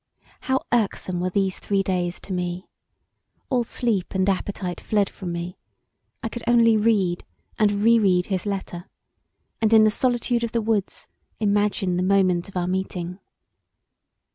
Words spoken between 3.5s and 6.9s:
All sleep and appetite fled from me; I could only